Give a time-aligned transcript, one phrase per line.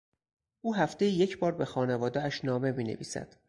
[0.61, 3.35] او هفتهای یکبار به خانوادهاش نامه مینویسد.